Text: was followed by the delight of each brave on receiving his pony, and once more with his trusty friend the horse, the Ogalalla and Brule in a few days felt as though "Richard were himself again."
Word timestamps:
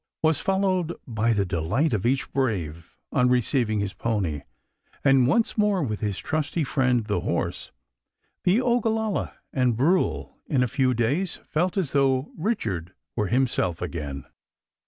was 0.23 0.39
followed 0.39 0.95
by 1.05 1.31
the 1.31 1.45
delight 1.45 1.93
of 1.93 2.07
each 2.07 2.33
brave 2.33 2.97
on 3.11 3.29
receiving 3.29 3.79
his 3.79 3.93
pony, 3.93 4.41
and 5.03 5.27
once 5.27 5.59
more 5.59 5.83
with 5.83 5.99
his 5.99 6.17
trusty 6.17 6.63
friend 6.63 7.05
the 7.05 7.19
horse, 7.19 7.69
the 8.43 8.59
Ogalalla 8.59 9.33
and 9.53 9.77
Brule 9.77 10.39
in 10.47 10.63
a 10.63 10.67
few 10.67 10.95
days 10.95 11.37
felt 11.45 11.77
as 11.77 11.91
though 11.91 12.31
"Richard 12.35 12.93
were 13.15 13.27
himself 13.27 13.79
again." 13.79 14.25